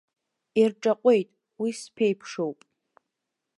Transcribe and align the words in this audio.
Ирҿаҟәеит, 0.61 1.29
уи 1.61 1.69
сԥеиԥшоуп. 1.81 2.59